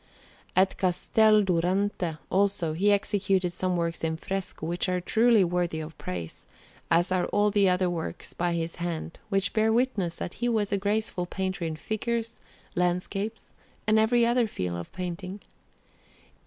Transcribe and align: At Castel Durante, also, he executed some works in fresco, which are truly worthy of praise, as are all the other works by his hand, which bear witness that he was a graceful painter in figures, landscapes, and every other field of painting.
At 0.55 0.77
Castel 0.79 1.43
Durante, 1.43 2.17
also, 2.31 2.73
he 2.73 2.91
executed 2.91 3.53
some 3.53 3.77
works 3.77 4.03
in 4.03 4.17
fresco, 4.17 4.65
which 4.65 4.89
are 4.89 4.99
truly 4.99 5.43
worthy 5.43 5.79
of 5.79 5.95
praise, 5.99 6.47
as 6.89 7.11
are 7.11 7.27
all 7.27 7.51
the 7.51 7.69
other 7.69 7.87
works 7.87 8.33
by 8.33 8.53
his 8.53 8.77
hand, 8.77 9.19
which 9.29 9.53
bear 9.53 9.71
witness 9.71 10.15
that 10.15 10.33
he 10.41 10.49
was 10.49 10.71
a 10.71 10.77
graceful 10.79 11.27
painter 11.27 11.65
in 11.65 11.75
figures, 11.75 12.39
landscapes, 12.75 13.53
and 13.85 13.99
every 13.99 14.25
other 14.25 14.47
field 14.47 14.77
of 14.77 14.91
painting. 14.91 15.39